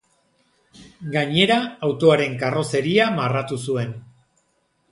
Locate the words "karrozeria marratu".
2.45-3.61